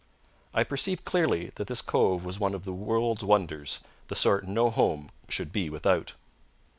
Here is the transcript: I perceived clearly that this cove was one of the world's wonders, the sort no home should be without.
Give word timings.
I 0.51 0.63
perceived 0.63 1.05
clearly 1.05 1.51
that 1.57 1.67
this 1.67 1.83
cove 1.83 2.25
was 2.25 2.39
one 2.39 2.55
of 2.55 2.63
the 2.63 2.73
world's 2.73 3.23
wonders, 3.23 3.81
the 4.07 4.15
sort 4.15 4.47
no 4.47 4.71
home 4.71 5.11
should 5.29 5.51
be 5.51 5.69
without. 5.69 6.15